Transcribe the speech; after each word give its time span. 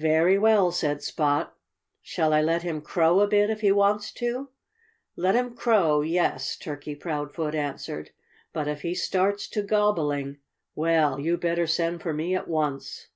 "Very 0.00 0.36
well!" 0.36 0.72
said 0.72 1.00
Spot. 1.00 1.54
"Shall 2.02 2.32
I 2.32 2.42
let 2.42 2.62
him 2.64 2.80
crow 2.82 3.20
a 3.20 3.28
bit, 3.28 3.50
if 3.50 3.60
he 3.60 3.70
wants 3.70 4.10
to?" 4.14 4.48
"Let 5.14 5.36
him 5.36 5.54
crow 5.54 6.00
yes!" 6.00 6.56
Turkey 6.56 6.96
Proudfoot 6.96 7.54
answered. 7.54 8.10
"But 8.52 8.66
if 8.66 8.82
he 8.82 8.96
starts 8.96 9.46
to 9.50 9.62
gobbling 9.62 10.38
well, 10.74 11.20
you'd 11.20 11.38
better 11.40 11.68
send 11.68 12.02
for 12.02 12.12
me 12.12 12.34
at 12.34 12.48
once." 12.48 13.06